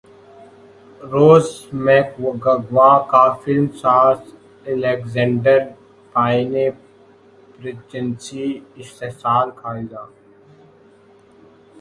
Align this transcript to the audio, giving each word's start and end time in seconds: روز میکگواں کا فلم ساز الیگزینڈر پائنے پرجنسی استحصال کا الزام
روز 1.01 1.47
میکگواں 1.85 2.97
کا 3.11 3.23
فلم 3.41 3.67
ساز 3.81 4.17
الیگزینڈر 4.65 5.59
پائنے 6.15 6.69
پرجنسی 6.71 8.47
استحصال 8.75 9.47
کا 9.55 9.69
الزام 9.69 10.09